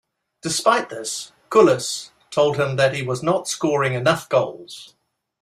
[0.41, 4.95] Despite this, Cullis told him that he was not scoring enough goals.